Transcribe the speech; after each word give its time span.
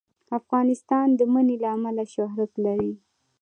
افغانستان 0.39 1.07
د 1.19 1.21
منی 1.33 1.55
له 1.63 1.67
امله 1.75 2.03
شهرت 2.13 2.51
لري. 2.65 2.93